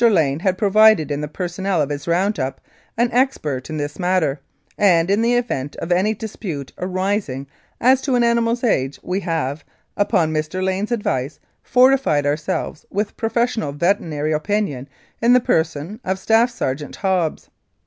Lane 0.09 0.39
had 0.39 0.57
pro 0.57 0.71
vided 0.71 1.11
in 1.11 1.21
the 1.21 1.27
personnel 1.27 1.79
of 1.79 1.91
his 1.91 2.07
round 2.07 2.39
up 2.39 2.59
an 2.97 3.11
expert 3.11 3.69
in 3.69 3.77
this 3.77 3.99
matter, 3.99 4.39
and, 4.75 5.11
in 5.11 5.21
the 5.21 5.35
event 5.35 5.75
of 5.75 5.91
any 5.91 6.15
dispute 6.15 6.73
arising 6.79 7.45
as 7.79 8.01
to 8.01 8.15
an 8.15 8.23
animal's 8.23 8.63
age, 8.63 8.99
we 9.03 9.19
have, 9.19 9.63
upon 9.95 10.33
Mr. 10.33 10.63
Lane's 10.63 10.91
advice, 10.91 11.39
fortified 11.61 12.25
ourselves 12.25 12.83
with 12.89 13.15
professional 13.15 13.73
veterinary 13.73 14.31
opinion 14.33 14.89
in 15.21 15.33
the 15.33 15.39
person 15.39 15.99
of 16.03 16.17
Staff 16.17 16.49
Sergeant 16.49 16.95
Hobbs. 16.95 17.51